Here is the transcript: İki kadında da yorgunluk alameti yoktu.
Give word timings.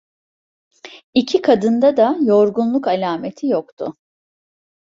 İki 1.13 1.41
kadında 1.41 1.97
da 1.97 2.17
yorgunluk 2.21 2.87
alameti 2.87 3.47
yoktu. 3.47 3.93